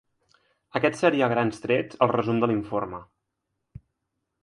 Aquest 0.79 0.97
seria, 1.01 1.25
a 1.27 1.35
grans 1.35 1.63
trets, 1.67 2.01
el 2.07 2.13
resum 2.17 2.43
de 2.45 2.53
l’informe. 2.53 3.07